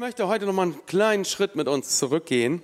[0.00, 2.62] möchte heute noch mal einen kleinen Schritt mit uns zurückgehen.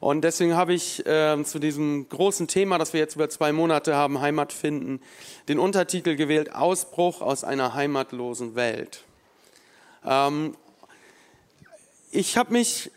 [0.00, 3.94] Und deswegen habe ich äh, zu diesem großen Thema, das wir jetzt über zwei Monate
[3.94, 5.02] haben, Heimat finden,
[5.48, 9.04] den Untertitel gewählt, Ausbruch aus einer heimatlosen Welt.
[10.06, 10.56] Ähm,
[12.12, 12.90] ich habe mich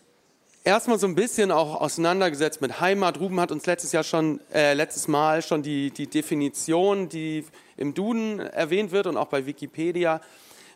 [0.64, 3.20] erstmal so ein bisschen auch auseinandergesetzt mit Heimat.
[3.20, 7.44] Ruben hat uns letztes Jahr schon, äh, letztes Mal schon die, die Definition, die
[7.76, 10.22] im Duden erwähnt wird und auch bei Wikipedia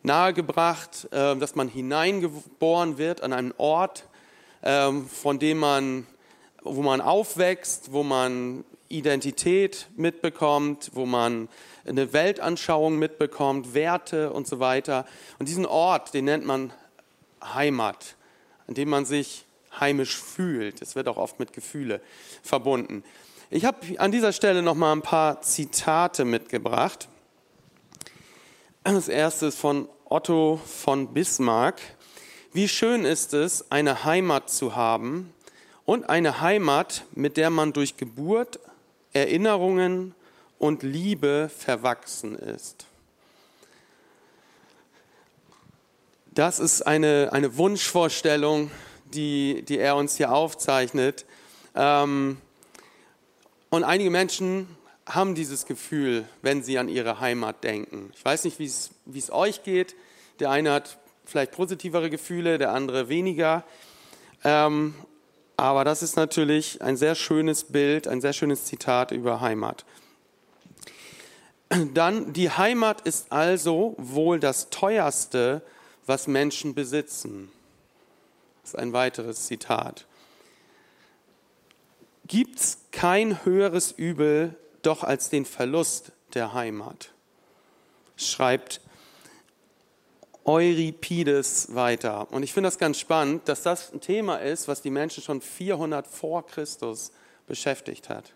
[0.03, 4.07] nahegebracht, äh, dass man hineingeboren wird an einen Ort,
[4.63, 6.07] äh, von dem man,
[6.63, 11.49] wo man aufwächst, wo man Identität mitbekommt, wo man
[11.87, 15.07] eine Weltanschauung mitbekommt, Werte und so weiter.
[15.39, 16.73] Und diesen Ort, den nennt man
[17.43, 18.17] Heimat,
[18.67, 19.45] an dem man sich
[19.79, 20.83] heimisch fühlt.
[20.83, 22.01] Es wird auch oft mit Gefühle
[22.43, 23.05] verbunden.
[23.51, 27.09] Ich habe an dieser Stelle noch mal ein paar Zitate mitgebracht.
[28.85, 31.81] Das erste ist von Otto von Bismarck.
[32.53, 35.35] Wie schön ist es, eine Heimat zu haben
[35.85, 38.59] und eine Heimat, mit der man durch Geburt,
[39.13, 40.15] Erinnerungen
[40.59, 42.87] und Liebe verwachsen ist.
[46.31, 48.71] Das ist eine, eine Wunschvorstellung,
[49.13, 51.27] die, die er uns hier aufzeichnet.
[51.75, 52.39] Ähm,
[53.71, 54.78] und einige Menschen
[55.09, 58.11] haben dieses Gefühl, wenn sie an ihre Heimat denken.
[58.15, 58.67] Ich weiß nicht, wie
[59.19, 59.97] es euch geht.
[60.39, 63.65] Der eine hat vielleicht positivere Gefühle, der andere weniger.
[64.45, 64.95] Ähm,
[65.57, 69.85] aber das ist natürlich ein sehr schönes Bild, ein sehr schönes Zitat über Heimat.
[71.95, 75.63] Dann, die Heimat ist also wohl das teuerste,
[76.07, 77.51] was Menschen besitzen.
[78.63, 80.07] Das ist ein weiteres Zitat.
[82.27, 87.11] Gibt es kein höheres Übel doch als den Verlust der Heimat?
[88.17, 88.81] Schreibt
[90.45, 92.33] Euripides weiter.
[92.33, 95.43] Und ich finde das ganz spannend, dass das ein Thema ist, was die Menschen schon
[95.43, 97.13] 400 vor Christus
[97.47, 98.33] beschäftigt hat.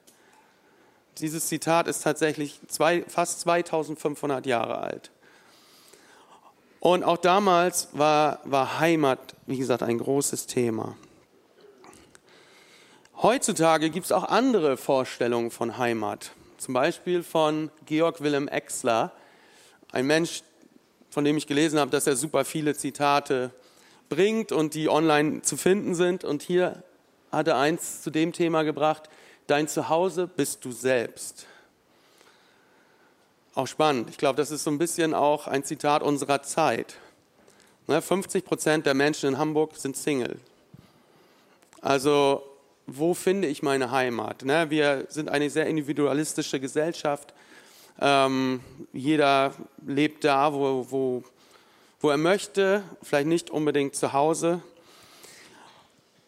[1.18, 5.10] Dieses Zitat ist tatsächlich zwei, fast 2500 Jahre alt.
[6.80, 10.96] Und auch damals war, war Heimat, wie gesagt, ein großes Thema.
[13.22, 16.32] Heutzutage gibt es auch andere Vorstellungen von Heimat.
[16.62, 19.10] Zum Beispiel von Georg Wilhelm Exler,
[19.90, 20.44] ein Mensch,
[21.10, 23.50] von dem ich gelesen habe, dass er super viele Zitate
[24.08, 26.22] bringt und die online zu finden sind.
[26.22, 26.84] Und hier
[27.32, 29.10] hat er eins zu dem Thema gebracht,
[29.48, 31.46] dein Zuhause bist du selbst.
[33.56, 34.08] Auch spannend.
[34.10, 36.94] Ich glaube, das ist so ein bisschen auch ein Zitat unserer Zeit.
[37.88, 40.38] 50 ne, Prozent der Menschen in Hamburg sind Single.
[41.80, 42.51] Also,
[42.86, 44.44] wo finde ich meine Heimat?
[44.44, 47.32] Ne, wir sind eine sehr individualistische Gesellschaft.
[48.00, 48.60] Ähm,
[48.92, 49.52] jeder
[49.86, 51.24] lebt da, wo, wo,
[52.00, 54.62] wo er möchte, vielleicht nicht unbedingt zu Hause.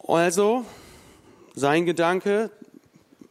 [0.06, 0.64] Also,
[1.54, 2.50] sein Gedanke,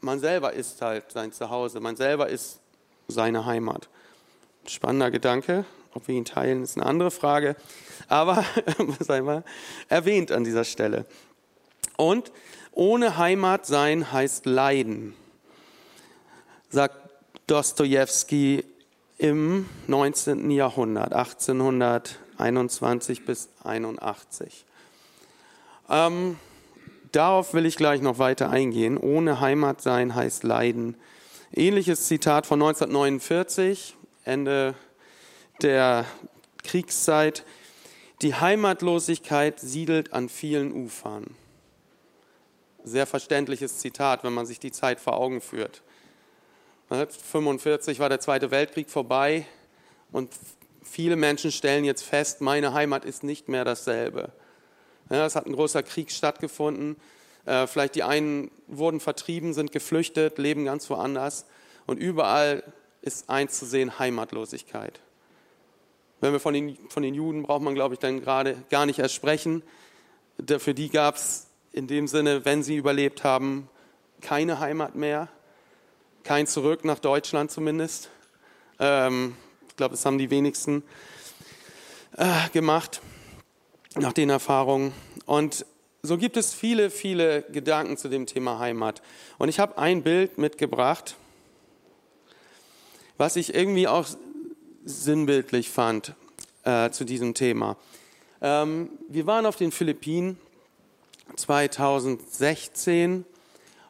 [0.01, 2.59] man selber ist halt sein Zuhause, man selber ist
[3.07, 3.89] seine Heimat.
[4.67, 5.65] Spannender Gedanke.
[5.95, 7.55] Ob wir ihn teilen, ist eine andere Frage.
[8.07, 8.43] Aber
[8.99, 9.43] sei mal
[9.89, 11.05] erwähnt an dieser Stelle.
[11.97, 12.31] Und
[12.71, 15.15] ohne Heimat sein heißt Leiden,
[16.69, 16.97] sagt
[17.47, 18.63] Dostoevsky
[19.17, 20.51] im 19.
[20.51, 24.65] Jahrhundert, 1821 bis 81.
[25.89, 26.37] Ähm,
[27.11, 28.97] darauf will ich gleich noch weiter eingehen.
[28.97, 30.95] Ohne Heimat sein heißt Leiden.
[31.53, 34.73] Ähnliches Zitat von 1949, Ende
[35.61, 36.05] der
[36.63, 37.43] Kriegszeit.
[38.23, 41.35] Die Heimatlosigkeit siedelt an vielen Ufern.
[42.83, 45.81] Sehr verständliches Zitat, wenn man sich die Zeit vor Augen führt.
[46.89, 49.45] 1945 war der Zweite Weltkrieg vorbei
[50.11, 50.29] und
[50.83, 54.31] viele Menschen stellen jetzt fest, meine Heimat ist nicht mehr dasselbe.
[55.09, 56.97] Ja, es hat ein großer Krieg stattgefunden.
[57.45, 61.45] Äh, vielleicht die einen wurden vertrieben, sind geflüchtet, leben ganz woanders.
[61.85, 62.63] Und überall
[63.01, 64.99] ist eins zu sehen, Heimatlosigkeit.
[66.21, 68.99] Wenn wir von den, von den Juden braucht man, glaube ich, dann gerade gar nicht
[68.99, 69.61] erst sprechen.
[70.57, 73.67] Für die gab es in dem Sinne, wenn sie überlebt haben,
[74.21, 75.27] keine Heimat mehr.
[76.23, 78.09] Kein Zurück nach Deutschland zumindest.
[78.79, 79.35] Ähm,
[79.67, 80.83] ich glaube, das haben die wenigsten
[82.15, 83.01] äh, gemacht
[83.95, 84.93] nach den Erfahrungen.
[85.25, 85.65] Und
[86.03, 89.01] so gibt es viele, viele Gedanken zu dem Thema Heimat.
[89.39, 91.15] Und ich habe ein Bild mitgebracht,
[93.17, 94.05] was ich irgendwie auch
[94.85, 96.13] sinnbildlich fand
[96.63, 97.77] äh, zu diesem Thema.
[98.41, 100.37] Ähm, wir waren auf den Philippinen
[101.35, 103.25] 2016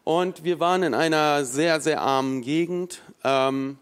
[0.04, 3.02] und wir waren in einer sehr, sehr armen Gegend.
[3.24, 3.78] Ähm,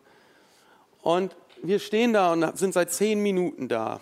[1.01, 4.01] und wir stehen da und sind seit zehn Minuten da.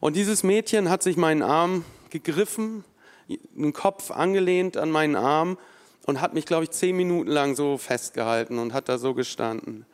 [0.00, 2.84] Und dieses Mädchen hat sich meinen Arm gegriffen,
[3.28, 5.58] den Kopf angelehnt an meinen Arm
[6.06, 9.86] und hat mich, glaube ich, zehn Minuten lang so festgehalten und hat da so gestanden.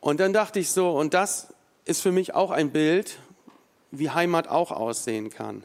[0.00, 1.54] Und dann dachte ich so, und das
[1.86, 3.18] ist für mich auch ein Bild,
[3.90, 5.64] wie Heimat auch aussehen kann.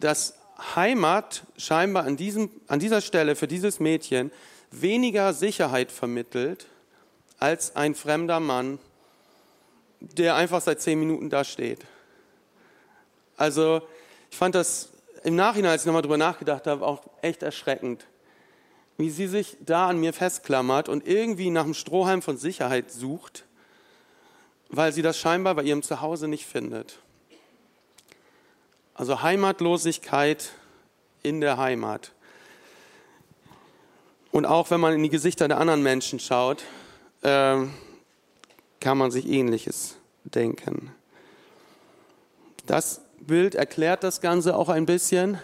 [0.00, 0.34] Dass
[0.74, 4.32] Heimat scheinbar an, diesem, an dieser Stelle für dieses Mädchen
[4.70, 6.66] weniger Sicherheit vermittelt
[7.38, 8.78] als ein fremder Mann,
[10.00, 11.84] der einfach seit zehn Minuten da steht.
[13.36, 13.82] Also
[14.30, 14.90] ich fand das
[15.24, 18.06] im Nachhinein, als ich nochmal drüber nachgedacht habe, auch echt erschreckend,
[18.96, 23.44] wie sie sich da an mir festklammert und irgendwie nach einem Strohhalm von Sicherheit sucht,
[24.68, 26.98] weil sie das scheinbar bei ihrem Zuhause nicht findet.
[28.98, 30.50] Also Heimatlosigkeit
[31.22, 32.10] in der Heimat.
[34.32, 36.64] Und auch wenn man in die Gesichter der anderen Menschen schaut,
[37.22, 37.58] äh,
[38.80, 40.92] kann man sich Ähnliches denken.
[42.66, 45.38] Das Bild erklärt das Ganze auch ein bisschen.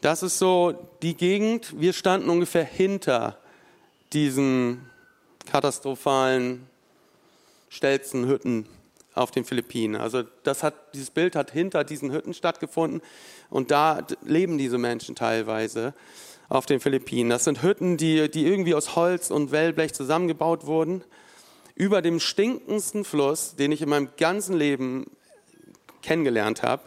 [0.00, 3.36] Das ist so die Gegend, wir standen ungefähr hinter
[4.14, 4.88] diesen
[5.44, 6.66] katastrophalen
[7.68, 8.66] Stelzenhütten
[9.18, 10.00] auf den Philippinen.
[10.00, 13.00] Also das hat, dieses Bild hat hinter diesen Hütten stattgefunden
[13.50, 15.94] und da leben diese Menschen teilweise
[16.48, 17.30] auf den Philippinen.
[17.30, 21.04] Das sind Hütten, die, die irgendwie aus Holz und Wellblech zusammengebaut wurden,
[21.74, 25.10] über dem stinkendsten Fluss, den ich in meinem ganzen Leben
[26.02, 26.82] kennengelernt habe.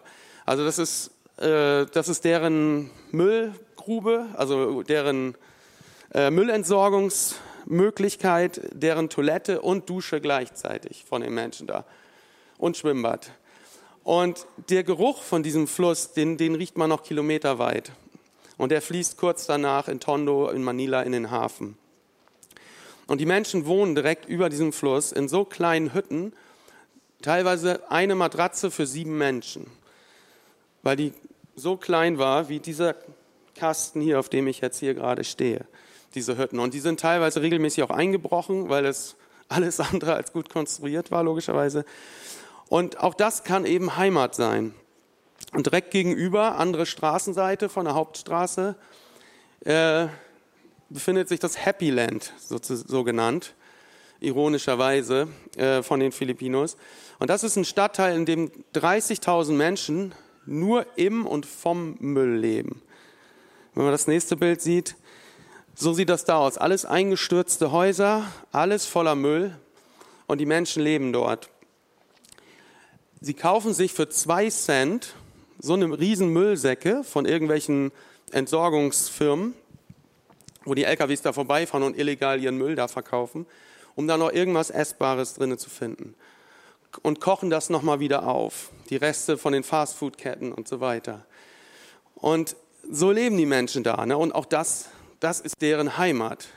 [0.46, 5.36] Also das ist, äh, das ist deren Müllgrube, also deren
[6.14, 11.86] äh, Müllentsorgungsmöglichkeit, deren Toilette und Dusche gleichzeitig von den Menschen da
[12.62, 13.32] und Schwimmbad.
[14.04, 17.92] Und der Geruch von diesem Fluss, den, den riecht man noch kilometerweit.
[18.58, 21.78] Und er fließt kurz danach in Tondo, in Manila, in den Hafen.
[23.08, 26.34] Und die Menschen wohnen direkt über diesem Fluss in so kleinen Hütten,
[27.22, 29.68] teilweise eine Matratze für sieben Menschen,
[30.82, 31.14] weil die
[31.56, 32.96] so klein war wie dieser
[33.56, 35.66] Kasten hier, auf dem ich jetzt hier gerade stehe,
[36.16, 36.60] diese Hütten.
[36.60, 39.16] Und die sind teilweise regelmäßig auch eingebrochen, weil es
[39.50, 41.86] alles andere als gut konstruiert war, logischerweise.
[42.72, 44.74] Und auch das kann eben Heimat sein.
[45.52, 48.78] Und direkt gegenüber, andere Straßenseite von der Hauptstraße,
[49.66, 50.08] äh,
[50.88, 53.56] befindet sich das Happy Land, so, so genannt,
[54.22, 55.28] ironischerweise,
[55.58, 56.78] äh, von den Filipinos.
[57.20, 60.16] Und das ist ein Stadtteil, in dem 30.000 Menschen
[60.46, 62.82] nur im und vom Müll leben.
[63.76, 64.96] Wenn man das nächste Bild sieht,
[65.76, 66.58] so sieht das da aus.
[66.58, 69.58] Alles eingestürzte Häuser, alles voller Müll
[70.26, 71.50] und die Menschen leben dort.
[73.24, 75.14] Sie kaufen sich für zwei Cent
[75.60, 77.92] so eine riesen Müllsäcke von irgendwelchen
[78.32, 79.54] Entsorgungsfirmen,
[80.66, 83.46] wo die LKWs da vorbeifahren und illegal ihren Müll da verkaufen,
[83.96, 86.16] um da noch irgendwas Essbares drinnen zu finden.
[87.04, 88.72] Und kochen das nochmal wieder auf.
[88.90, 91.24] Die Reste von den Fastfood-Ketten und so weiter.
[92.16, 92.56] Und
[92.90, 94.04] so leben die Menschen da.
[94.04, 94.18] Ne?
[94.18, 94.90] Und auch das,
[95.20, 96.48] das ist deren Heimat.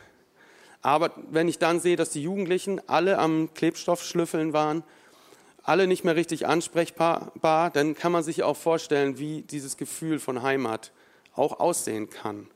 [0.80, 4.82] Aber wenn ich dann sehe, dass die Jugendlichen alle am Klebstoffschlüffeln waren,
[5.64, 7.32] alle nicht mehr richtig ansprechbar,
[7.72, 10.92] dann kann man sich auch vorstellen, wie dieses Gefühl von Heimat
[11.34, 12.46] auch aussehen kann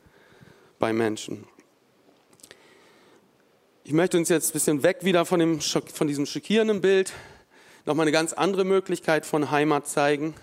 [0.78, 1.44] bei Menschen.
[3.82, 7.14] Ich möchte uns jetzt ein bisschen weg wieder von, dem, von diesem schockierenden Bild
[7.86, 10.34] nochmal eine ganz andere Möglichkeit von Heimat zeigen.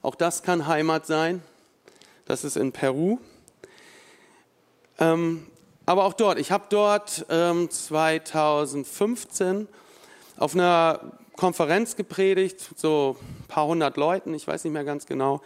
[0.00, 1.42] Auch das kann Heimat sein.
[2.26, 3.18] Das ist in Peru.
[5.00, 5.48] Ähm,
[5.84, 9.66] aber auch dort, ich habe dort ähm, 2015
[10.36, 11.00] auf einer
[11.36, 15.42] Konferenz gepredigt, so ein paar hundert Leuten, ich weiß nicht mehr ganz genau.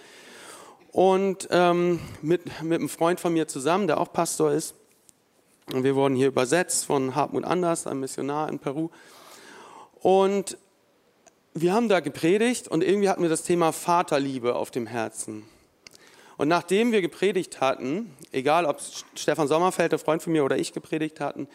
[0.93, 4.75] Und ähm, mit, mit einem Freund von mir zusammen, der auch Pastor ist.
[5.73, 8.91] Und wir wurden hier übersetzt von Hartmut Anders, einem Missionar in Peru.
[10.01, 10.59] Und
[11.55, 15.45] wir haben da gepredigt und irgendwie hatten wir das Thema Vaterliebe auf dem Herzen.
[16.37, 18.81] Und nachdem wir gepredigt hatten, egal ob
[19.15, 21.49] Stefan Sommerfeld, der Freund von mir, oder ich gepredigt hatten,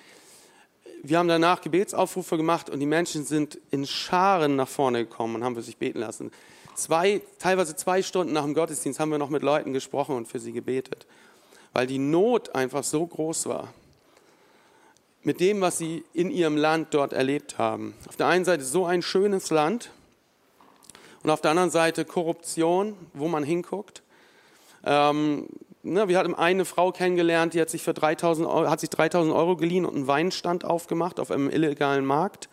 [1.08, 5.44] wir haben danach Gebetsaufrufe gemacht und die Menschen sind in Scharen nach vorne gekommen und
[5.44, 6.32] haben für sich beten lassen.
[6.74, 10.40] Zwei, teilweise zwei Stunden nach dem Gottesdienst haben wir noch mit Leuten gesprochen und für
[10.40, 11.06] sie gebetet,
[11.74, 13.74] weil die Not einfach so groß war.
[15.22, 17.94] Mit dem, was sie in ihrem Land dort erlebt haben.
[18.08, 19.92] Auf der einen Seite so ein schönes Land
[21.24, 24.02] und auf der anderen Seite Korruption, wo man hinguckt.
[24.84, 25.48] Ähm,
[25.86, 29.34] ne, wir hatten eine Frau kennengelernt, die hat sich für 3000 Euro, hat sich 3000
[29.34, 32.50] Euro geliehen und einen Weinstand aufgemacht auf einem illegalen Markt.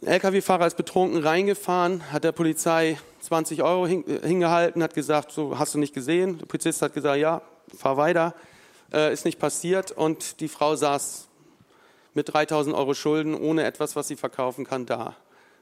[0.00, 5.74] Ein LKW-Fahrer ist betrunken reingefahren, hat der Polizei 20 Euro hingehalten, hat gesagt, so hast
[5.74, 6.38] du nicht gesehen.
[6.38, 7.42] Der Polizist hat gesagt, ja,
[7.76, 8.34] fahr weiter,
[8.92, 11.28] äh, ist nicht passiert und die Frau saß
[12.14, 15.14] mit 3000 Euro Schulden ohne etwas, was sie verkaufen kann, da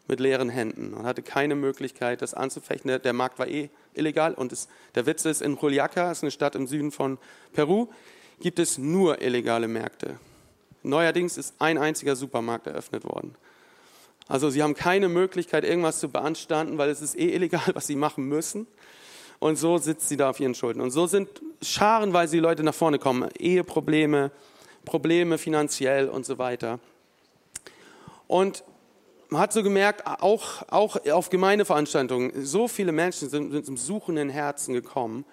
[0.08, 2.88] mit leeren Händen und hatte keine Möglichkeit, das anzufechten.
[2.88, 6.30] Der, der Markt war eh illegal und es, der Witz ist, in Juliaca, ist eine
[6.30, 7.18] Stadt im Süden von
[7.52, 7.88] Peru,
[8.40, 10.18] gibt es nur illegale Märkte.
[10.82, 13.34] Neuerdings ist ein einziger Supermarkt eröffnet worden.
[14.28, 17.96] Also sie haben keine Möglichkeit, irgendwas zu beanstanden, weil es ist eh illegal, was sie
[17.96, 18.66] machen müssen.
[19.40, 20.80] Und so sitzt sie da auf ihren Schulden.
[20.80, 21.28] Und so sind
[21.62, 23.28] scharenweise die Leute nach vorne kommen.
[23.38, 24.30] Eheprobleme,
[24.84, 26.78] Probleme finanziell und so weiter.
[28.28, 28.64] Und
[29.30, 34.28] man hat so gemerkt, auch, auch auf Gemeindeveranstaltungen, so viele Menschen sind mit einem suchenden
[34.28, 35.24] Herzen gekommen.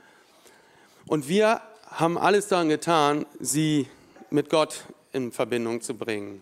[1.07, 3.87] Und wir haben alles daran getan, sie
[4.29, 6.41] mit Gott in Verbindung zu bringen.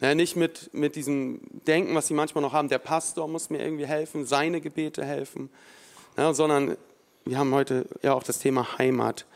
[0.00, 3.62] Ja, nicht mit, mit diesem Denken, was sie manchmal noch haben, der Pastor muss mir
[3.62, 5.48] irgendwie helfen, seine Gebete helfen,
[6.16, 6.76] ja, sondern
[7.24, 9.26] wir haben heute ja auch das Thema Heimat.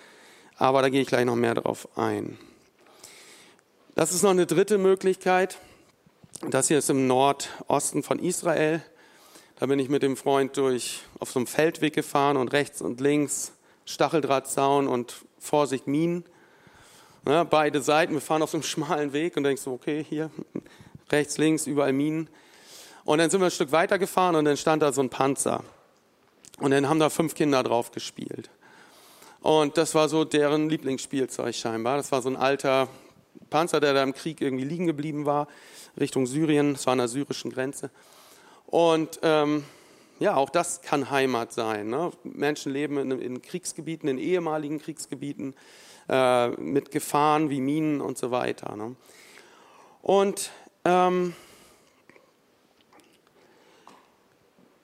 [0.57, 2.39] Aber da gehe ich gleich noch mehr drauf ein.
[3.95, 5.59] Das ist noch eine dritte Möglichkeit.
[6.49, 8.83] Das hier ist im Nordosten von Israel.
[9.59, 12.99] Da bin ich mit dem Freund durch auf so einem Feldweg gefahren und rechts und
[12.99, 13.53] links
[13.85, 16.25] Stacheldrahtzaun und Vorsicht Minen.
[17.29, 20.31] Ja, beide Seiten, wir fahren auf so einem schmalen Weg und denkst so, okay, hier
[21.11, 22.31] rechts, links, überall Minen.
[23.05, 25.63] Und dann sind wir ein Stück weiter gefahren und dann stand da so ein Panzer.
[26.59, 28.49] Und dann haben da fünf Kinder drauf gespielt.
[29.43, 31.99] Und das war so deren Lieblingsspielzeug scheinbar.
[31.99, 32.89] Das war so ein alter
[33.51, 35.49] Panzer, der da im Krieg irgendwie liegen geblieben war.
[35.99, 37.91] Richtung Syrien, es war an der syrischen Grenze.
[38.67, 39.65] Und ähm,
[40.21, 41.89] ja, auch das kann Heimat sein.
[41.89, 42.11] Ne?
[42.23, 45.55] Menschen leben in, in, Kriegsgebieten, in ehemaligen Kriegsgebieten,
[46.09, 48.77] äh, mit Gefahren wie Minen und so weiter.
[48.77, 48.95] Ne?
[50.03, 50.51] Und
[50.85, 51.35] ähm,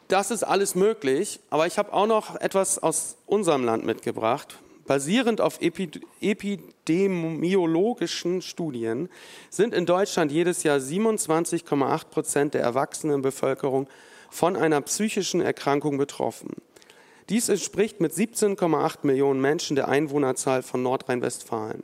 [0.08, 5.40] das ist alles möglich, aber ich habe auch noch etwas aus unserem Land mitgebracht, Basierend
[5.40, 9.08] auf epidemiologischen Studien
[9.50, 13.88] sind in Deutschland jedes Jahr 27,8 Prozent der erwachsenen Bevölkerung
[14.30, 16.50] von einer psychischen Erkrankung betroffen.
[17.28, 21.82] Dies entspricht mit 17,8 Millionen Menschen der Einwohnerzahl von Nordrhein-Westfalen.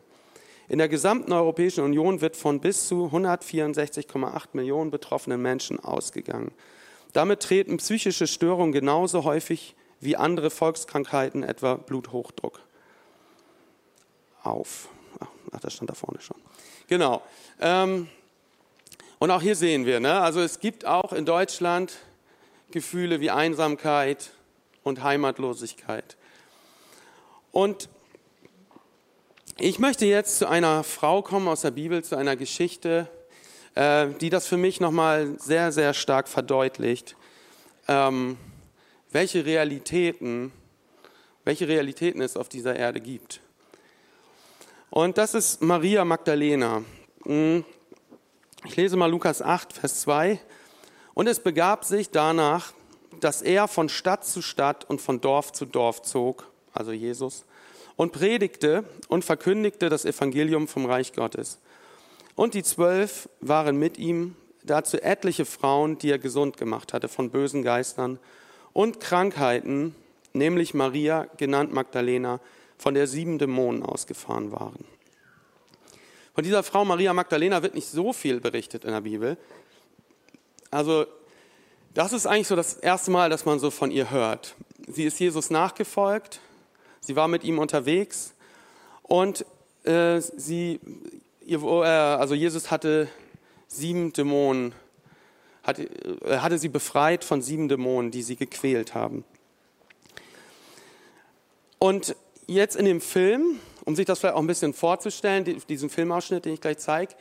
[0.69, 6.53] In der gesamten Europäischen Union wird von bis zu 164,8 Millionen betroffenen Menschen ausgegangen.
[7.13, 12.61] Damit treten psychische Störungen genauso häufig wie andere Volkskrankheiten, etwa Bluthochdruck
[14.43, 14.89] auf.
[15.53, 16.37] Ach, das stand da vorne schon.
[16.89, 17.23] Genau.
[17.61, 18.09] Ähm,
[19.19, 20.21] und auch hier sehen wir, ne?
[20.21, 21.97] also es gibt auch in Deutschland
[22.73, 24.33] Gefühle wie Einsamkeit
[24.83, 26.17] und Heimatlosigkeit.
[27.53, 27.89] Und
[29.59, 33.09] ich möchte jetzt zu einer Frau kommen aus der Bibel, zu einer Geschichte,
[33.75, 37.15] äh, die das für mich nochmal sehr, sehr stark verdeutlicht,
[37.89, 38.39] ähm,
[39.11, 40.51] welche Realitäten,
[41.45, 43.42] welche Realitäten es auf dieser Erde gibt.
[44.93, 46.85] Und das ist Maria Magdalena.
[47.25, 47.65] Hm.
[48.67, 50.39] Ich lese mal Lukas 8, Vers 2.
[51.15, 52.75] Und es begab sich danach,
[53.19, 57.47] dass er von Stadt zu Stadt und von Dorf zu Dorf zog, also Jesus,
[57.97, 61.59] und predigte und verkündigte das Evangelium vom Reich Gottes.
[62.35, 67.31] Und die zwölf waren mit ihm, dazu etliche Frauen, die er gesund gemacht hatte von
[67.31, 68.19] bösen Geistern
[68.75, 69.95] und Krankheiten,
[70.35, 72.41] nämlich Maria, genannt Magdalena,
[72.83, 74.85] von der sieben Dämonen ausgefahren waren.
[76.35, 79.39] Von dieser Frau Maria Magdalena wird nicht so viel berichtet in der Bibel.
[80.73, 81.07] Also
[81.95, 84.57] das ist eigentlich so das erste Mal, dass man so von ihr hört.
[84.89, 86.41] Sie ist Jesus nachgefolgt,
[87.01, 88.35] sie war mit ihm unterwegs
[89.05, 89.47] und
[89.85, 90.81] äh, sie,
[91.47, 93.07] ihr, äh, also Jesus hatte
[93.69, 94.75] sieben Dämonen,
[95.63, 95.85] hatte,
[96.25, 99.25] äh, hatte sie befreit von sieben Dämonen, die sie gequält haben.
[101.79, 102.17] Und
[102.53, 106.55] jetzt in dem Film, um sich das vielleicht auch ein bisschen vorzustellen, diesen Filmausschnitt, den
[106.55, 107.15] ich gleich zeige,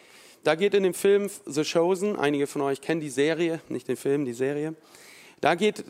[0.43, 3.97] da geht in dem Film The Chosen, einige von euch kennen die Serie, nicht den
[3.97, 4.75] Film, die Serie,
[5.39, 5.83] da geht,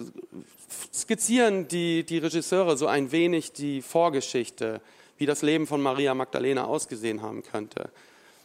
[0.93, 4.81] skizzieren die, die Regisseure so ein wenig die Vorgeschichte,
[5.17, 7.89] wie das Leben von Maria Magdalena ausgesehen haben könnte.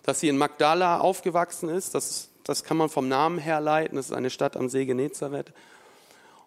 [0.03, 4.07] Dass sie in Magdala aufgewachsen ist, das, das kann man vom Namen her leiten, das
[4.07, 5.53] ist eine Stadt am See Genezareth.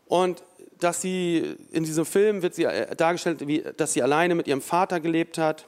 [0.08, 0.44] Und
[0.80, 4.62] dass sie in diesem Film wird sie äh, dargestellt, wie, dass sie alleine mit ihrem
[4.62, 5.66] Vater gelebt hat.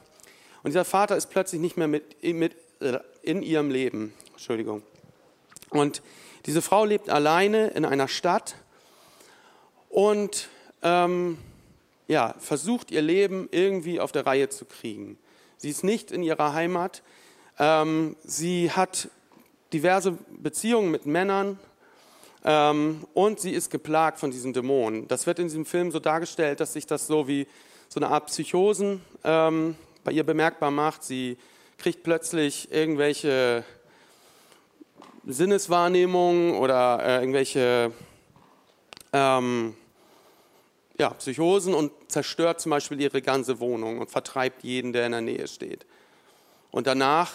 [0.64, 4.14] Und dieser Vater ist plötzlich nicht mehr mit, mit, äh, in ihrem Leben.
[4.32, 4.84] Entschuldigung.
[5.70, 6.02] Und
[6.46, 8.56] diese Frau lebt alleine in einer Stadt
[9.90, 10.50] und
[10.82, 11.38] ähm,
[12.08, 15.18] ja, versucht ihr Leben irgendwie auf der Reihe zu kriegen.
[15.58, 17.04] Sie ist nicht in ihrer Heimat.
[17.60, 19.10] Ähm, sie hat
[19.74, 21.60] diverse Beziehungen mit Männern,
[22.44, 25.08] ähm, und sie ist geplagt von diesen Dämonen.
[25.08, 27.48] Das wird in diesem Film so dargestellt, dass sich das so wie
[27.88, 31.04] so eine Art Psychosen ähm, bei ihr bemerkbar macht.
[31.04, 31.38] Sie
[31.78, 33.64] kriegt plötzlich irgendwelche
[35.26, 37.92] Sinneswahrnehmungen oder äh, irgendwelche
[39.14, 39.76] ähm,
[40.98, 45.22] ja, Psychosen und zerstört zum Beispiel ihre ganze Wohnung und vertreibt jeden, der in der
[45.22, 45.86] Nähe steht.
[46.72, 47.32] Und danach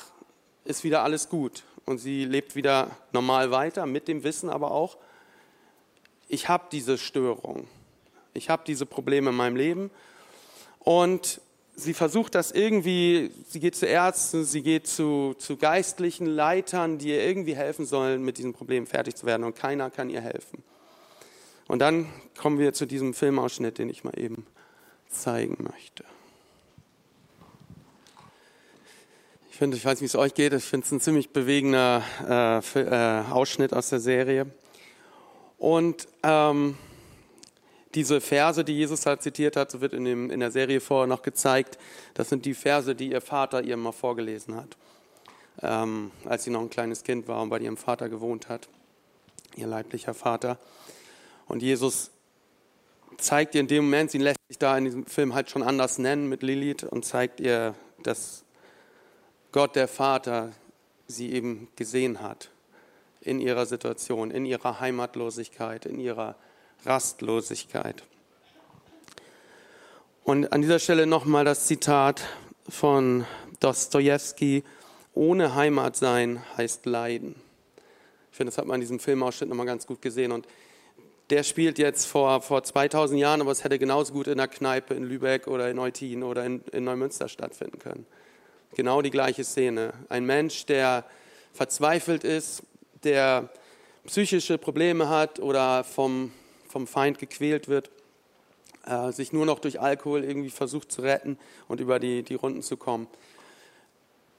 [0.64, 4.96] ist wieder alles gut und sie lebt wieder normal weiter, mit dem Wissen aber auch,
[6.28, 7.68] ich habe diese Störung,
[8.34, 9.90] ich habe diese Probleme in meinem Leben
[10.80, 11.40] und
[11.76, 17.10] sie versucht das irgendwie, sie geht zu Ärzten, sie geht zu, zu geistlichen Leitern, die
[17.10, 20.64] ihr irgendwie helfen sollen, mit diesem Problem fertig zu werden und keiner kann ihr helfen.
[21.68, 24.46] Und dann kommen wir zu diesem Filmausschnitt, den ich mal eben
[25.08, 26.04] zeigen möchte.
[29.56, 32.58] Ich finde, ich weiß, wie es euch geht, ich finde es ein ziemlich bewegender äh,
[32.78, 34.44] äh, Ausschnitt aus der Serie.
[35.56, 36.76] Und ähm,
[37.94, 41.06] diese Verse, die Jesus halt zitiert hat, so wird in, dem, in der Serie vorher
[41.06, 41.78] noch gezeigt,
[42.12, 44.76] das sind die Verse, die ihr Vater ihr mal vorgelesen hat,
[45.62, 48.68] ähm, als sie noch ein kleines Kind war und bei ihrem Vater gewohnt hat,
[49.56, 50.58] ihr leiblicher Vater.
[51.46, 52.10] Und Jesus
[53.16, 55.96] zeigt ihr in dem Moment, sie lässt sich da in diesem Film halt schon anders
[55.96, 58.44] nennen mit Lilith und zeigt ihr, dass
[59.56, 60.52] Gott der Vater
[61.06, 62.50] sie eben gesehen hat
[63.22, 66.36] in ihrer Situation, in ihrer Heimatlosigkeit, in ihrer
[66.84, 68.02] Rastlosigkeit.
[70.24, 72.22] Und an dieser Stelle nochmal das Zitat
[72.68, 73.24] von
[73.60, 74.62] Dostoevsky,
[75.14, 77.34] ohne Heimat sein heißt Leiden.
[78.32, 80.32] Ich finde, das hat man in diesem Filmausschnitt nochmal ganz gut gesehen.
[80.32, 80.46] Und
[81.30, 84.92] der spielt jetzt vor, vor 2000 Jahren, aber es hätte genauso gut in der Kneipe
[84.92, 88.06] in Lübeck oder in Eutin oder in, in Neumünster stattfinden können.
[88.76, 89.94] Genau die gleiche Szene.
[90.10, 91.06] Ein Mensch, der
[91.54, 92.62] verzweifelt ist,
[93.04, 93.48] der
[94.06, 96.30] psychische Probleme hat oder vom,
[96.68, 97.90] vom Feind gequält wird,
[98.84, 102.60] äh, sich nur noch durch Alkohol irgendwie versucht zu retten und über die, die Runden
[102.60, 103.06] zu kommen.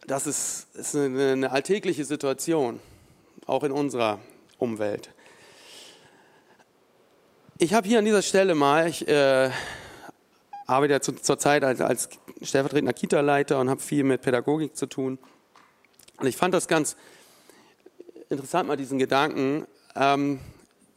[0.05, 2.79] Das ist, ist eine, eine alltägliche Situation,
[3.47, 4.19] auch in unserer
[4.59, 5.09] Umwelt.
[7.57, 9.49] Ich habe hier an dieser Stelle mal, ich äh,
[10.67, 12.09] arbeite ja zu, zurzeit als, als
[12.41, 15.17] stellvertretender Kita-Leiter und habe viel mit Pädagogik zu tun.
[16.17, 16.95] Und ich fand das ganz
[18.29, 19.65] interessant, mal diesen Gedanken.
[19.95, 20.39] Ähm,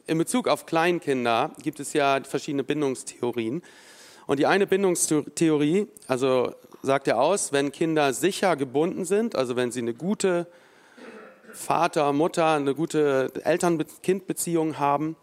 [0.07, 3.63] in Bezug auf Kleinkinder gibt es ja verschiedene Bindungstheorien.
[4.27, 6.53] Und die eine Bindungstheorie, also
[6.83, 10.47] sagt ja aus, wenn Kinder sicher gebunden sind, also wenn sie eine gute
[11.53, 15.15] Vater, Mutter, eine gute Eltern-Kind-Beziehung haben,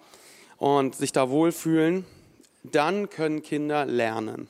[0.59, 2.05] und sich da wohlfühlen,
[2.75, 4.49] dann können Kinder lernen.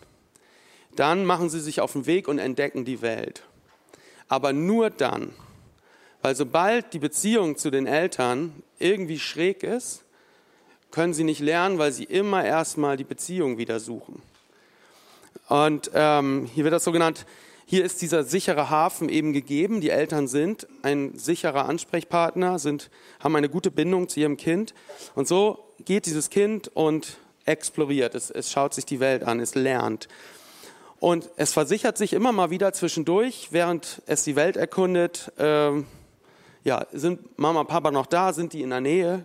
[0.96, 3.42] Dann machen sie sich auf den Weg und entdecken die Welt.
[4.28, 5.32] Aber nur dann,
[6.22, 10.04] weil sobald die Beziehung zu den Eltern irgendwie schräg ist,
[10.90, 14.22] können sie nicht lernen, weil sie immer erstmal die Beziehung wieder suchen.
[15.48, 17.26] Und ähm, hier wird das so genannt,
[17.70, 19.82] hier ist dieser sichere Hafen eben gegeben.
[19.82, 24.72] Die Eltern sind ein sicherer Ansprechpartner, sind, haben eine gute Bindung zu ihrem Kind.
[25.14, 28.14] Und so geht dieses Kind und exploriert.
[28.14, 30.08] Es, es schaut sich die Welt an, es lernt.
[31.00, 35.86] Und es versichert sich immer mal wieder zwischendurch, während es die Welt erkundet, ähm,
[36.64, 39.24] ja, sind Mama und Papa noch da, sind die in der Nähe?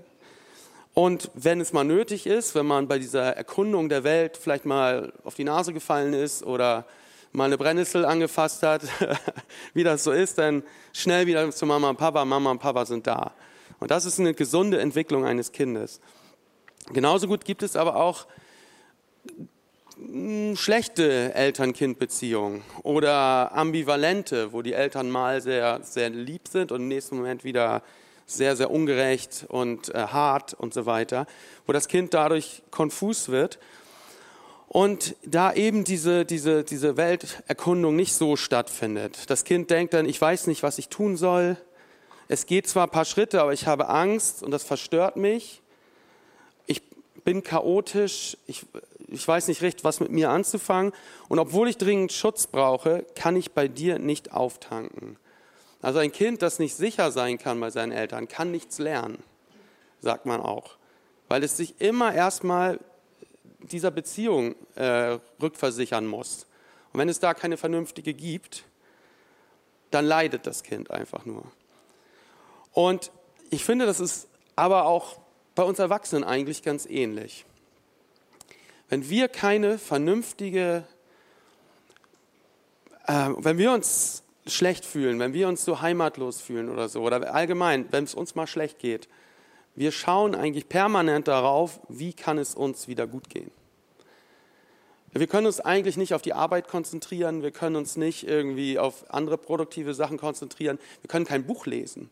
[0.93, 5.12] Und wenn es mal nötig ist, wenn man bei dieser Erkundung der Welt vielleicht mal
[5.23, 6.86] auf die Nase gefallen ist oder
[7.31, 8.83] mal eine Brennnessel angefasst hat,
[9.73, 10.62] wie das so ist, dann
[10.93, 12.23] schnell wieder zu Mama und Papa.
[12.23, 13.31] Mama und Papa sind da.
[13.79, 15.99] Und das ist eine gesunde Entwicklung eines Kindes.
[16.91, 18.26] Genauso gut gibt es aber auch
[19.96, 26.88] hm, schlechte Eltern-Kind-Beziehungen oder ambivalente, wo die Eltern mal sehr, sehr lieb sind und im
[26.88, 27.84] nächsten Moment wieder
[28.26, 31.26] sehr, sehr ungerecht und äh, hart und so weiter,
[31.67, 33.60] wo das Kind dadurch konfus wird
[34.67, 39.30] und da eben diese, diese, diese Welterkundung nicht so stattfindet.
[39.30, 41.58] Das Kind denkt dann, ich weiß nicht, was ich tun soll.
[42.28, 45.62] Es geht zwar ein paar Schritte, aber ich habe Angst und das verstört mich.
[47.23, 48.65] Bin chaotisch, ich,
[49.07, 50.93] ich weiß nicht recht, was mit mir anzufangen.
[51.29, 55.17] Und obwohl ich dringend Schutz brauche, kann ich bei dir nicht auftanken.
[55.81, 59.21] Also ein Kind, das nicht sicher sein kann bei seinen Eltern, kann nichts lernen,
[60.01, 60.77] sagt man auch.
[61.27, 62.79] Weil es sich immer erstmal
[63.59, 66.47] dieser Beziehung äh, rückversichern muss.
[66.91, 68.63] Und wenn es da keine vernünftige gibt,
[69.91, 71.43] dann leidet das Kind einfach nur.
[72.71, 73.12] Und
[73.49, 75.17] ich finde, das ist aber auch
[75.55, 77.45] bei uns Erwachsenen eigentlich ganz ähnlich.
[78.89, 80.85] Wenn wir keine vernünftige,
[83.07, 87.33] äh, wenn wir uns schlecht fühlen, wenn wir uns so heimatlos fühlen oder so, oder
[87.33, 89.07] allgemein, wenn es uns mal schlecht geht,
[89.75, 93.49] wir schauen eigentlich permanent darauf, wie kann es uns wieder gut gehen.
[95.11, 99.11] Wir können uns eigentlich nicht auf die Arbeit konzentrieren, wir können uns nicht irgendwie auf
[99.11, 102.09] andere produktive Sachen konzentrieren, wir können kein Buch lesen,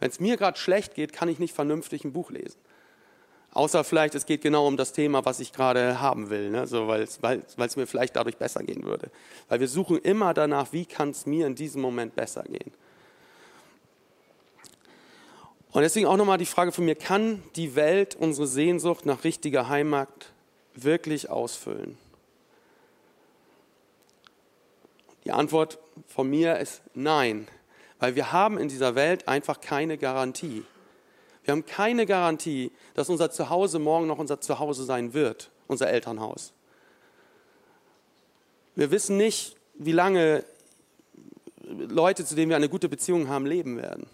[0.00, 2.58] Wenn es mir gerade schlecht geht, kann ich nicht vernünftig ein Buch lesen.
[3.52, 6.66] Außer vielleicht, es geht genau um das Thema, was ich gerade haben will, ne?
[6.66, 9.10] so, weil es mir vielleicht dadurch besser gehen würde.
[9.48, 12.72] Weil wir suchen immer danach, wie kann es mir in diesem Moment besser gehen.
[15.70, 19.68] Und deswegen auch nochmal die Frage von mir, kann die Welt unsere Sehnsucht nach richtiger
[19.68, 20.08] Heimat
[20.74, 21.98] wirklich ausfüllen?
[25.24, 27.48] Die Antwort von mir ist nein,
[27.98, 30.64] weil wir haben in dieser Welt einfach keine Garantie.
[31.48, 36.52] Wir haben keine Garantie, dass unser Zuhause morgen noch unser Zuhause sein wird, unser Elternhaus.
[38.74, 40.44] Wir wissen nicht, wie lange
[41.64, 44.06] Leute, zu denen wir eine gute Beziehung haben, leben werden.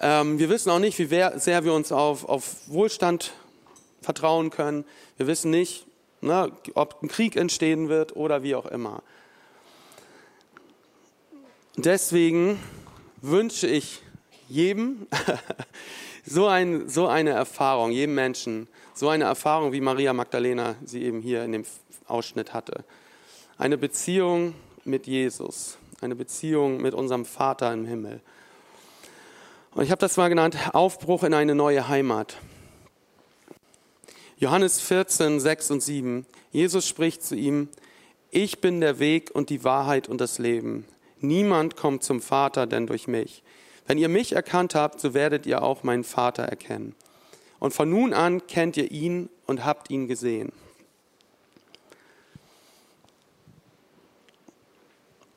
[0.00, 3.34] Ähm, wir wissen auch nicht, wie sehr wir uns auf, auf Wohlstand
[4.00, 4.86] vertrauen können.
[5.18, 5.86] Wir wissen nicht,
[6.22, 9.02] ne, ob ein Krieg entstehen wird oder wie auch immer.
[11.76, 12.58] Deswegen
[13.20, 14.02] wünsche ich
[14.48, 15.06] jedem
[16.26, 21.20] so, ein, so eine Erfahrung, jedem Menschen, so eine Erfahrung, wie Maria Magdalena sie eben
[21.20, 21.64] hier in dem
[22.06, 22.84] Ausschnitt hatte.
[23.56, 24.54] Eine Beziehung
[24.84, 28.20] mit Jesus, eine Beziehung mit unserem Vater im Himmel.
[29.74, 32.36] Und ich habe das mal genannt, Aufbruch in eine neue Heimat.
[34.38, 36.26] Johannes 14, 6 und 7.
[36.52, 37.68] Jesus spricht zu ihm,
[38.30, 40.84] ich bin der Weg und die Wahrheit und das Leben.
[41.20, 43.42] Niemand kommt zum Vater denn durch mich.
[43.86, 46.94] Wenn ihr mich erkannt habt, so werdet ihr auch meinen Vater erkennen.
[47.58, 50.52] Und von nun an kennt ihr ihn und habt ihn gesehen.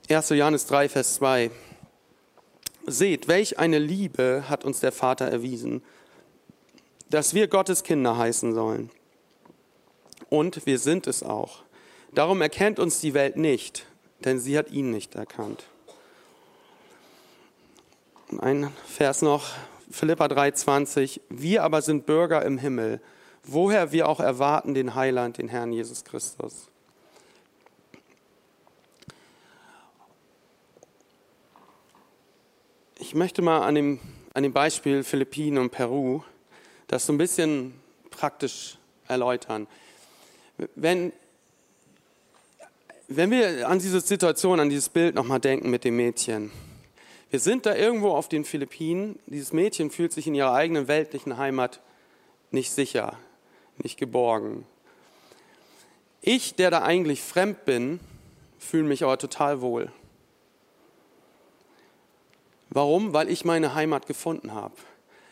[0.10, 0.30] 1.
[0.30, 1.50] Johannes 3, Vers 2.
[2.86, 5.84] Seht, welch eine Liebe hat uns der Vater erwiesen,
[7.10, 8.90] dass wir Gottes Kinder heißen sollen.
[10.30, 11.64] Und wir sind es auch.
[12.14, 13.86] Darum erkennt uns die Welt nicht,
[14.26, 15.66] denn sie hat ihn nicht erkannt.
[18.40, 19.50] Ein Vers noch,
[19.90, 21.20] Philippa 3,20.
[21.30, 23.02] Wir aber sind Bürger im Himmel,
[23.44, 26.70] woher wir auch erwarten den Heiland, den Herrn Jesus Christus.
[33.00, 34.00] Ich möchte mal an dem,
[34.34, 36.22] an dem Beispiel Philippinen und Peru
[36.88, 37.74] das so ein bisschen
[38.10, 39.68] praktisch erläutern.
[40.76, 41.12] Wenn,
[43.16, 46.52] wenn wir an diese Situation, an dieses Bild nochmal denken mit dem Mädchen,
[47.30, 49.18] wir sind da irgendwo auf den Philippinen.
[49.26, 51.80] Dieses Mädchen fühlt sich in ihrer eigenen weltlichen Heimat
[52.52, 53.18] nicht sicher,
[53.78, 54.66] nicht geborgen.
[56.22, 58.00] Ich, der da eigentlich fremd bin,
[58.60, 59.92] fühle mich aber total wohl.
[62.70, 63.14] Warum?
[63.14, 64.76] Weil ich meine Heimat gefunden habe.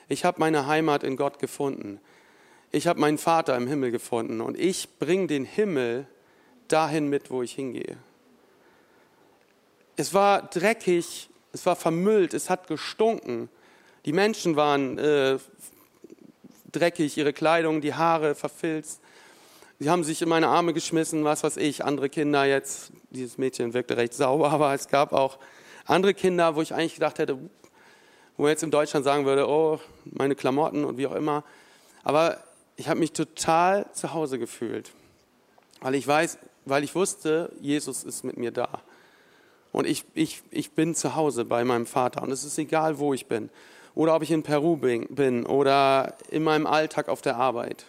[0.08, 2.00] Ich habe meine Heimat in Gott gefunden.
[2.72, 6.08] Ich habe meinen Vater im Himmel gefunden und ich bringe den Himmel
[6.72, 7.98] dahin mit, wo ich hingehe.
[9.96, 13.50] Es war dreckig, es war vermüllt, es hat gestunken.
[14.06, 15.38] Die Menschen waren äh,
[16.72, 19.02] dreckig, ihre Kleidung, die Haare verfilzt.
[19.80, 22.92] Sie haben sich in meine Arme geschmissen, was weiß ich, andere Kinder jetzt.
[23.12, 25.38] Dieses Mädchen wirkte recht sauber, aber es gab auch
[25.86, 27.38] andere Kinder, wo ich eigentlich gedacht hätte,
[28.38, 31.44] wo man jetzt in Deutschland sagen würde, oh, meine Klamotten und wie auch immer.
[32.04, 32.38] Aber
[32.76, 34.92] ich habe mich total zu Hause gefühlt,
[35.82, 36.38] weil ich weiß,
[36.70, 38.82] weil ich wusste, Jesus ist mit mir da.
[39.72, 42.24] Und ich, ich, ich bin zu Hause bei meinem Vater.
[42.24, 43.50] Und es ist egal, wo ich bin.
[43.96, 47.86] Oder ob ich in Peru bin, oder in meinem Alltag auf der Arbeit.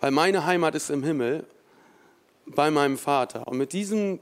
[0.00, 1.44] Weil meine Heimat ist im Himmel
[2.46, 3.48] bei meinem Vater.
[3.48, 4.20] Und mit diesem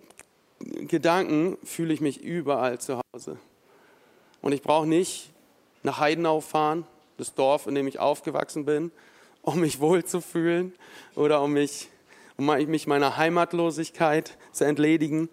[0.60, 3.36] Gedanken fühle ich mich überall zu Hause.
[4.40, 5.30] Und ich brauche nicht
[5.82, 6.86] nach Heidenau fahren,
[7.18, 8.90] das Dorf, in dem ich aufgewachsen bin,
[9.42, 10.74] um mich wohlzufühlen
[11.14, 11.88] oder um mich,
[12.36, 15.28] um mich meiner Heimatlosigkeit zu entledigen,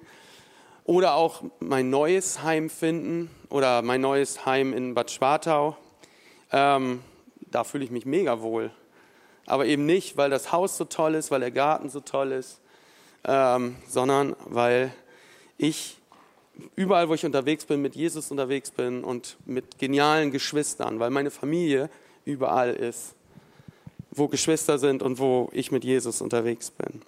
[0.86, 5.78] oder auch mein neues Heim finden oder mein neues Heim in Bad Schwartau.
[6.52, 7.02] Ähm,
[7.40, 8.72] da fühle ich mich mega wohl.
[9.46, 12.62] Aber eben nicht, weil das Haus so toll ist, weil der Garten so toll ist,
[13.26, 14.94] ähm, sondern weil
[15.58, 15.98] ich
[16.76, 21.32] überall, wo ich unterwegs bin, mit Jesus unterwegs bin und mit genialen Geschwistern, weil meine
[21.32, 21.90] Familie
[22.26, 23.16] überall ist,
[24.16, 27.02] wo Geschwister sind und wo ich mit Jesus unterwegs bin.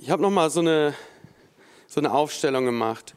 [0.00, 0.94] Ich habe noch mal so eine
[1.88, 3.14] so eine Aufstellung gemacht.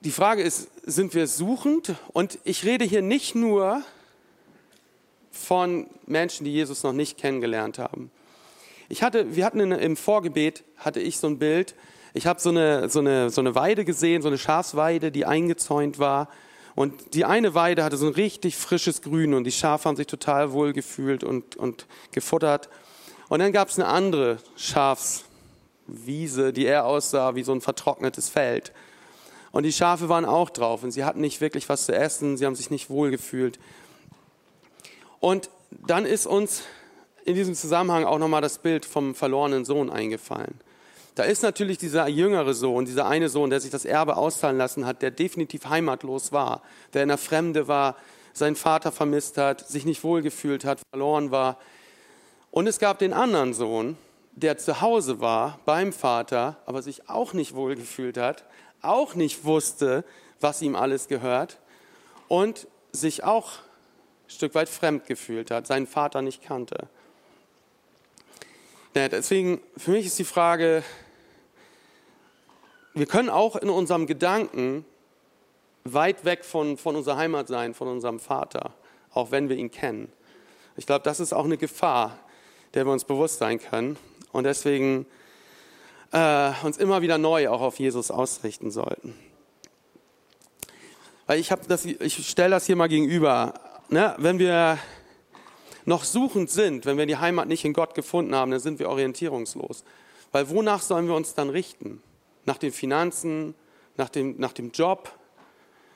[0.00, 1.94] Die Frage ist, sind wir suchend?
[2.12, 3.82] Und ich rede hier nicht nur
[5.30, 8.10] von Menschen, die Jesus noch nicht kennengelernt haben.
[8.88, 11.74] Ich hatte, wir hatten in, im Vorgebet hatte ich so ein Bild.
[12.12, 15.98] Ich habe so eine, so, eine, so eine Weide gesehen, so eine Schafsweide, die eingezäunt
[15.98, 16.28] war.
[16.74, 20.08] Und die eine Weide hatte so ein richtig frisches Grün und die Schafe haben sich
[20.08, 22.68] total wohl gefühlt und, und gefuttert.
[23.28, 25.24] Und dann gab es eine andere Schafs,
[25.86, 28.72] Wiese, die eher aussah wie so ein vertrocknetes Feld.
[29.52, 32.46] Und die Schafe waren auch drauf und sie hatten nicht wirklich was zu essen, sie
[32.46, 33.60] haben sich nicht wohl gefühlt.
[35.20, 36.62] Und dann ist uns
[37.24, 40.60] in diesem Zusammenhang auch nochmal das Bild vom verlorenen Sohn eingefallen.
[41.14, 44.84] Da ist natürlich dieser jüngere Sohn, dieser eine Sohn, der sich das Erbe auszahlen lassen
[44.84, 47.96] hat, der definitiv heimatlos war, der in der Fremde war,
[48.32, 51.58] seinen Vater vermisst hat, sich nicht wohlgefühlt hat, verloren war.
[52.50, 53.96] Und es gab den anderen Sohn,
[54.32, 58.44] der zu Hause war beim Vater, aber sich auch nicht wohlgefühlt hat,
[58.82, 60.04] auch nicht wusste,
[60.40, 61.58] was ihm alles gehört
[62.26, 63.52] und sich auch
[64.26, 66.88] ein Stück weit fremd gefühlt hat, seinen Vater nicht kannte.
[68.96, 70.84] Deswegen, für mich ist die Frage,
[72.94, 74.84] wir können auch in unserem Gedanken
[75.84, 78.72] weit weg von, von unserer Heimat sein, von unserem Vater,
[79.12, 80.10] auch wenn wir ihn kennen.
[80.76, 82.18] Ich glaube, das ist auch eine Gefahr,
[82.72, 83.96] der wir uns bewusst sein können
[84.32, 85.06] und deswegen
[86.12, 89.14] äh, uns immer wieder neu auch auf Jesus ausrichten sollten.
[91.26, 91.50] Weil ich,
[92.00, 93.54] ich stelle das hier mal gegenüber.
[93.88, 94.14] Ne?
[94.18, 94.78] Wenn wir
[95.84, 98.88] noch suchend sind, wenn wir die Heimat nicht in Gott gefunden haben, dann sind wir
[98.88, 99.84] orientierungslos.
[100.32, 102.02] Weil wonach sollen wir uns dann richten?
[102.46, 103.54] Nach den Finanzen,
[103.96, 105.10] nach dem, nach dem Job,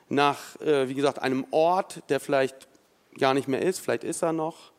[0.08, 2.68] nach, äh, wie gesagt, einem Ort, der vielleicht
[3.18, 4.72] gar nicht mehr ist, vielleicht ist er noch.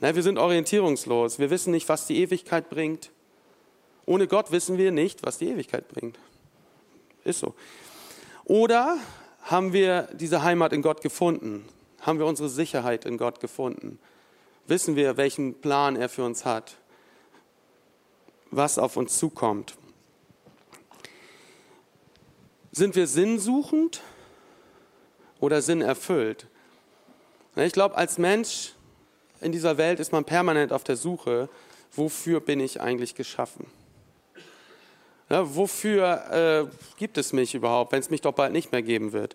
[0.00, 1.38] Na, wir sind orientierungslos.
[1.38, 3.10] Wir wissen nicht, was die Ewigkeit bringt.
[4.06, 6.18] Ohne Gott wissen wir nicht, was die Ewigkeit bringt.
[7.24, 7.54] Ist so.
[8.44, 8.98] Oder
[9.42, 11.68] haben wir diese Heimat in Gott gefunden?
[12.00, 13.98] Haben wir unsere Sicherheit in Gott gefunden?
[14.66, 16.76] Wissen wir, welchen Plan er für uns hat?
[18.50, 19.76] Was auf uns zukommt?
[22.78, 24.02] Sind wir sinnsuchend
[25.40, 26.46] oder sinnerfüllt?
[27.56, 28.74] Ich glaube, als Mensch
[29.40, 31.48] in dieser Welt ist man permanent auf der Suche,
[31.90, 33.66] wofür bin ich eigentlich geschaffen?
[35.28, 39.12] Ja, wofür äh, gibt es mich überhaupt, wenn es mich doch bald nicht mehr geben
[39.12, 39.34] wird?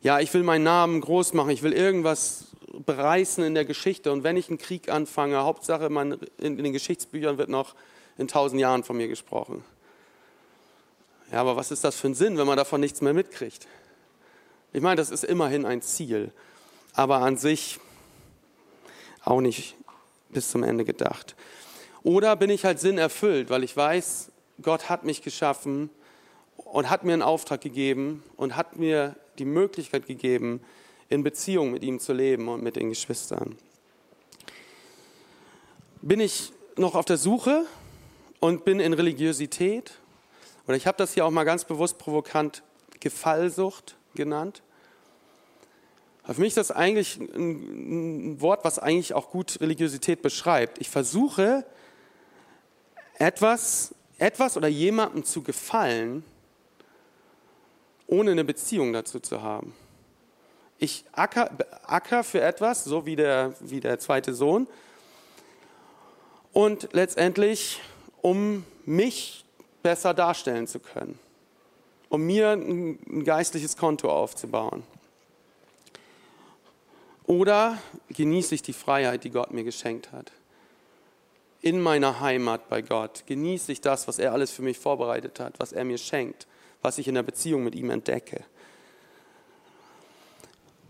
[0.00, 2.46] Ja, ich will meinen Namen groß machen, ich will irgendwas
[2.86, 6.72] bereißen in der Geschichte und wenn ich einen Krieg anfange, Hauptsache man, in, in den
[6.72, 7.74] Geschichtsbüchern wird noch
[8.16, 9.62] in tausend Jahren von mir gesprochen.
[11.30, 13.66] Ja, aber was ist das für ein Sinn, wenn man davon nichts mehr mitkriegt?
[14.72, 16.32] Ich meine, das ist immerhin ein Ziel,
[16.94, 17.78] aber an sich
[19.24, 19.76] auch nicht
[20.30, 21.36] bis zum Ende gedacht.
[22.02, 24.30] Oder bin ich halt sinnerfüllt, weil ich weiß,
[24.62, 25.90] Gott hat mich geschaffen
[26.56, 30.60] und hat mir einen Auftrag gegeben und hat mir die Möglichkeit gegeben,
[31.08, 33.56] in Beziehung mit ihm zu leben und mit den Geschwistern.
[36.02, 37.66] Bin ich noch auf der Suche
[38.40, 39.92] und bin in Religiosität?
[40.68, 42.62] Oder ich habe das hier auch mal ganz bewusst provokant
[43.00, 44.62] Gefallsucht genannt.
[46.26, 50.78] Für mich ist das eigentlich ein Wort, was eigentlich auch gut Religiosität beschreibt.
[50.78, 51.64] Ich versuche
[53.14, 56.22] etwas, etwas oder jemandem zu gefallen,
[58.06, 59.74] ohne eine Beziehung dazu zu haben.
[60.76, 61.50] Ich acker,
[61.84, 64.66] acker für etwas, so wie der, wie der zweite Sohn,
[66.52, 67.80] und letztendlich,
[68.20, 69.46] um mich
[69.82, 71.18] besser darstellen zu können,
[72.08, 74.82] um mir ein, geistliches Konto aufzubauen.
[77.26, 80.32] Oder genieße ich die Freiheit, die Gott mir geschenkt hat?
[81.60, 85.58] In meiner Heimat bei Gott genieße ich das, was er alles für mich vorbereitet hat,
[85.58, 86.46] was er mir schenkt,
[86.80, 88.44] was ich in der Beziehung mit ihm entdecke.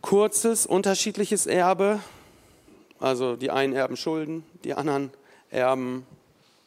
[0.03, 2.01] Kurzes, unterschiedliches Erbe,
[3.01, 5.11] also die einen erben Schulden, die anderen
[5.51, 6.07] erben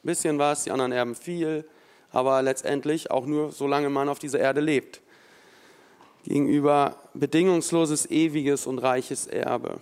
[0.04, 1.66] ein bisschen was, die anderen erben viel,
[2.12, 5.02] aber letztendlich auch nur, solange man auf dieser Erde lebt
[6.24, 9.82] gegenüber bedingungsloses, ewiges und reiches Erbe.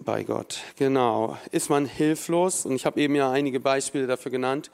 [0.00, 1.38] Bei Gott, genau.
[1.50, 2.66] Ist man hilflos?
[2.66, 4.70] Und ich habe eben ja einige Beispiele dafür genannt.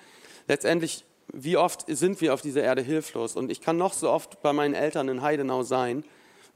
[0.49, 3.37] Letztendlich, wie oft sind wir auf dieser Erde hilflos?
[3.37, 6.05] Und ich kann noch so oft bei meinen Eltern in Heidenau sein.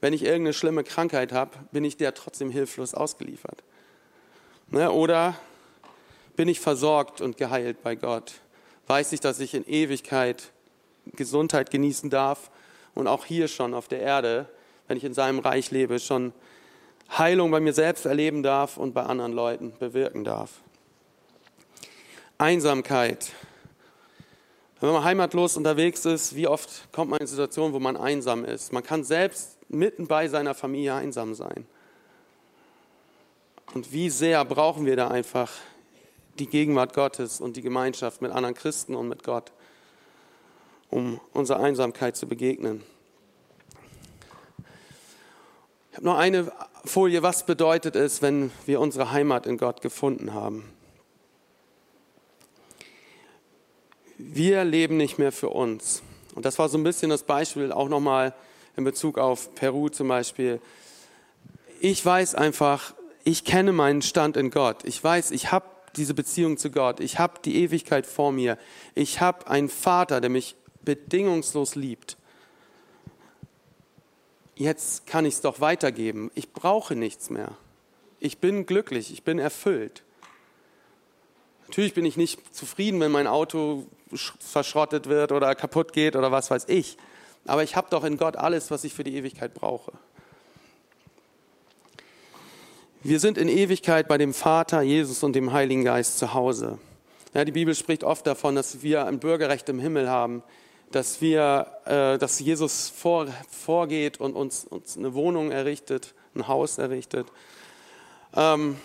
[0.01, 3.63] Wenn ich irgendeine schlimme Krankheit habe, bin ich der trotzdem hilflos ausgeliefert.
[4.67, 4.91] Ne?
[4.91, 5.35] Oder
[6.35, 8.33] bin ich versorgt und geheilt bei Gott?
[8.87, 10.51] Weiß ich, dass ich in Ewigkeit
[11.15, 12.49] Gesundheit genießen darf
[12.93, 14.49] und auch hier schon auf der Erde,
[14.87, 16.33] wenn ich in seinem Reich lebe, schon
[17.17, 20.61] Heilung bei mir selbst erleben darf und bei anderen Leuten bewirken darf.
[22.37, 23.31] Einsamkeit.
[24.81, 28.73] Wenn man heimatlos unterwegs ist, wie oft kommt man in Situationen, wo man einsam ist?
[28.73, 31.65] Man kann selbst mitten bei seiner Familie einsam sein.
[33.73, 35.51] Und wie sehr brauchen wir da einfach
[36.39, 39.51] die Gegenwart Gottes und die Gemeinschaft mit anderen Christen und mit Gott
[40.91, 42.83] um unserer Einsamkeit zu begegnen.
[45.91, 46.51] Ich habe noch eine
[46.85, 50.75] Folie, was bedeutet es, wenn wir unsere Heimat in Gott gefunden haben.
[54.17, 56.01] wir leben nicht mehr für uns.
[56.33, 58.33] Und das war so ein bisschen das Beispiel auch nochmal
[58.75, 60.59] in Bezug auf Peru zum Beispiel.
[61.79, 62.93] Ich weiß einfach,
[63.23, 64.83] ich kenne meinen Stand in Gott.
[64.83, 65.65] Ich weiß, ich habe
[65.97, 66.99] diese Beziehung zu Gott.
[66.99, 68.57] Ich habe die Ewigkeit vor mir.
[68.93, 72.17] Ich habe einen Vater, der mich bedingungslos liebt.
[74.55, 76.31] Jetzt kann ich es doch weitergeben.
[76.35, 77.57] Ich brauche nichts mehr.
[78.19, 80.03] Ich bin glücklich, ich bin erfüllt.
[81.67, 83.85] Natürlich bin ich nicht zufrieden, wenn mein Auto
[84.39, 86.97] verschrottet wird oder kaputt geht oder was weiß ich.
[87.45, 89.93] Aber ich habe doch in Gott alles, was ich für die Ewigkeit brauche.
[93.07, 96.79] Wir sind in Ewigkeit bei dem Vater, Jesus und dem Heiligen Geist zu Hause.
[97.35, 100.41] Ja, die Bibel spricht oft davon, dass wir ein Bürgerrecht im Himmel haben,
[100.89, 106.79] dass, wir, äh, dass Jesus vor, vorgeht und uns, uns eine Wohnung errichtet, ein Haus
[106.79, 107.27] errichtet.
[108.35, 108.75] Ähm,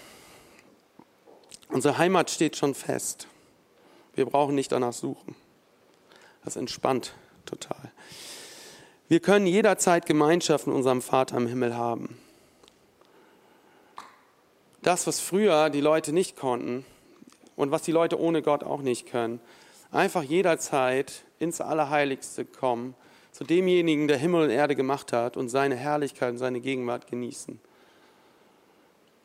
[1.70, 3.26] unsere Heimat steht schon fest.
[4.14, 5.34] Wir brauchen nicht danach suchen.
[6.44, 7.14] Das entspannt
[7.46, 7.90] total.
[9.08, 12.18] Wir können jederzeit Gemeinschaft mit unserem Vater im Himmel haben.
[14.82, 16.84] Das, was früher die Leute nicht konnten
[17.56, 19.40] und was die Leute ohne Gott auch nicht können,
[19.90, 22.94] einfach jederzeit ins Allerheiligste kommen,
[23.32, 27.60] zu demjenigen, der Himmel und Erde gemacht hat und seine Herrlichkeit und seine Gegenwart genießen.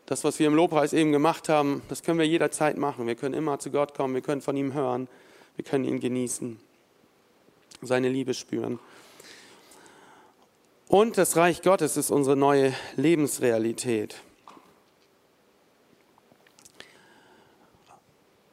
[0.06, 3.08] Das, was wir im Lobpreis eben gemacht haben, das können wir jederzeit machen.
[3.08, 5.08] Wir können immer zu Gott kommen, wir können von ihm hören,
[5.56, 6.60] wir können ihn genießen,
[7.82, 8.80] seine Liebe spüren.
[10.88, 14.22] Und das Reich Gottes ist unsere neue Lebensrealität.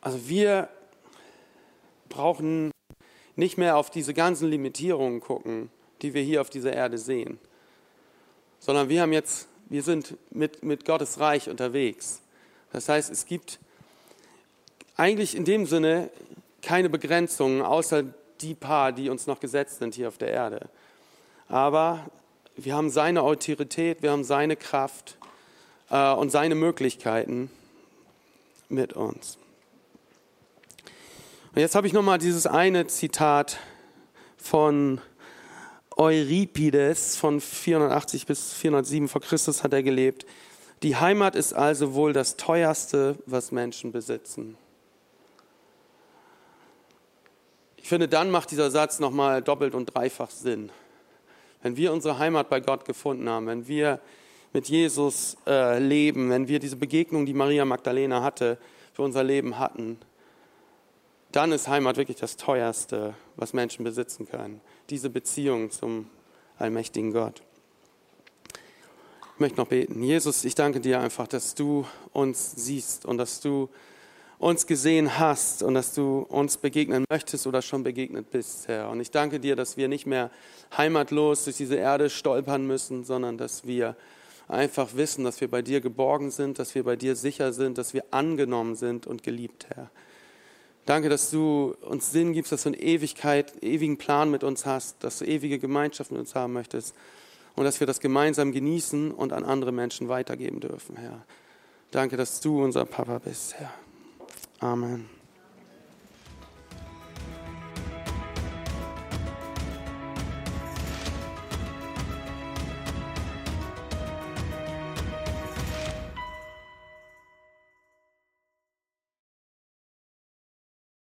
[0.02, 0.68] Also wir
[2.10, 2.70] brauchen
[3.34, 5.70] nicht mehr auf diese ganzen Limitierungen gucken,
[6.02, 7.38] die wir hier auf dieser Erde sehen,
[8.58, 12.20] sondern wir haben jetzt wir sind mit, mit Gottes Reich unterwegs.
[12.72, 13.58] Das heißt, es gibt
[14.96, 16.10] eigentlich in dem Sinne
[16.60, 18.04] keine Begrenzungen, außer
[18.42, 20.68] die paar, die uns noch gesetzt sind hier auf der Erde.
[21.48, 22.04] Aber
[22.54, 25.16] wir haben seine Autorität, wir haben seine Kraft
[25.88, 27.50] äh, und seine Möglichkeiten
[28.68, 29.38] mit uns.
[31.54, 33.58] Und jetzt habe ich nochmal dieses eine Zitat
[34.38, 35.02] von
[35.94, 40.24] Euripides von 480 bis 407 vor Christus hat er gelebt.
[40.82, 44.56] Die Heimat ist also wohl das teuerste, was Menschen besitzen.
[47.76, 50.70] Ich finde, dann macht dieser Satz nochmal doppelt und dreifach Sinn.
[51.60, 54.00] Wenn wir unsere Heimat bei Gott gefunden haben, wenn wir
[54.54, 58.56] mit Jesus äh, leben, wenn wir diese Begegnung, die Maria Magdalena hatte,
[58.94, 59.98] für unser Leben hatten,
[61.32, 64.60] dann ist Heimat wirklich das teuerste, was Menschen besitzen können
[64.92, 66.06] diese Beziehung zum
[66.58, 67.42] allmächtigen Gott.
[69.34, 70.02] Ich möchte noch beten.
[70.02, 73.70] Jesus, ich danke dir einfach, dass du uns siehst und dass du
[74.38, 78.90] uns gesehen hast und dass du uns begegnen möchtest oder schon begegnet bist, Herr.
[78.90, 80.30] Und ich danke dir, dass wir nicht mehr
[80.76, 83.96] heimatlos durch diese Erde stolpern müssen, sondern dass wir
[84.46, 87.94] einfach wissen, dass wir bei dir geborgen sind, dass wir bei dir sicher sind, dass
[87.94, 89.90] wir angenommen sind und geliebt, Herr.
[90.84, 94.66] Danke, dass du uns Sinn gibst, dass du eine Ewigkeit, einen ewigen Plan mit uns
[94.66, 96.94] hast, dass du ewige Gemeinschaft mit uns haben möchtest
[97.54, 101.24] und dass wir das gemeinsam genießen und an andere Menschen weitergeben dürfen, Herr.
[101.92, 103.72] Danke, dass du unser Papa bist, Herr.
[104.58, 105.21] Amen.